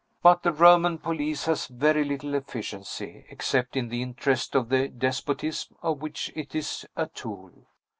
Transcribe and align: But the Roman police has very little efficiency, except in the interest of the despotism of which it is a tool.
But 0.23 0.41
the 0.41 0.51
Roman 0.51 0.97
police 0.97 1.45
has 1.45 1.67
very 1.67 2.03
little 2.03 2.33
efficiency, 2.33 3.23
except 3.29 3.75
in 3.77 3.89
the 3.89 4.01
interest 4.01 4.55
of 4.55 4.69
the 4.69 4.87
despotism 4.87 5.75
of 5.83 6.01
which 6.01 6.33
it 6.35 6.55
is 6.55 6.87
a 6.95 7.05
tool. 7.05 7.51